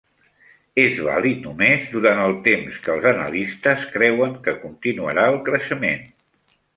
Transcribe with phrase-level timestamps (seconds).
[0.83, 6.03] És vàlid només durant el temps que els analistes creuen que continuarà el creixement.